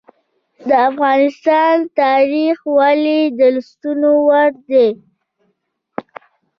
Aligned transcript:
د 0.67 0.69
افغانستان 0.89 1.75
تاریخ 2.01 2.57
ولې 2.77 3.19
د 3.37 3.39
لوستلو 3.53 4.11
وړ 4.27 4.49
دی؟ 4.69 4.89